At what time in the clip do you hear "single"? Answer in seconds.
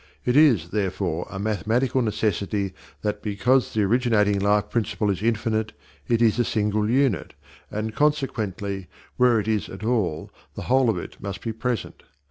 6.43-6.89